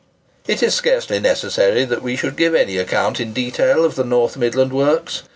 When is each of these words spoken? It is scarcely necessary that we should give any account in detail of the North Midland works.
It 0.47 0.63
is 0.63 0.73
scarcely 0.73 1.19
necessary 1.19 1.85
that 1.85 2.01
we 2.01 2.15
should 2.15 2.35
give 2.35 2.55
any 2.55 2.77
account 2.79 3.19
in 3.19 3.33
detail 3.33 3.85
of 3.85 3.93
the 3.93 4.03
North 4.03 4.35
Midland 4.35 4.73
works. 4.73 5.21